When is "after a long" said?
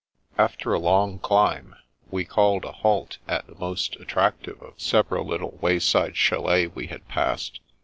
0.35-1.19